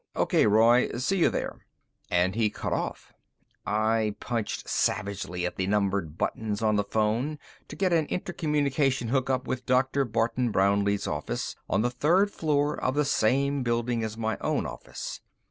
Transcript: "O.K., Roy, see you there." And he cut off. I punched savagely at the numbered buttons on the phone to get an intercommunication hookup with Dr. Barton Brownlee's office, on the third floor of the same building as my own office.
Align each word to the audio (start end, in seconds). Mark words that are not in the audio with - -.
"O.K., 0.15 0.47
Roy, 0.47 0.89
see 0.97 1.17
you 1.19 1.29
there." 1.29 1.63
And 2.09 2.33
he 2.33 2.49
cut 2.49 2.73
off. 2.73 3.13
I 3.67 4.15
punched 4.19 4.67
savagely 4.67 5.45
at 5.45 5.57
the 5.57 5.67
numbered 5.67 6.17
buttons 6.17 6.63
on 6.63 6.75
the 6.75 6.83
phone 6.83 7.37
to 7.67 7.75
get 7.75 7.93
an 7.93 8.07
intercommunication 8.07 9.09
hookup 9.09 9.45
with 9.47 9.67
Dr. 9.67 10.03
Barton 10.03 10.49
Brownlee's 10.49 11.05
office, 11.05 11.55
on 11.69 11.83
the 11.83 11.91
third 11.91 12.31
floor 12.31 12.75
of 12.83 12.95
the 12.95 13.05
same 13.05 13.61
building 13.61 14.03
as 14.03 14.17
my 14.17 14.39
own 14.39 14.65
office. 14.65 15.21